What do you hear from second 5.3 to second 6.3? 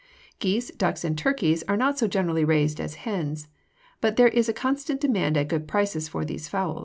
at good prices for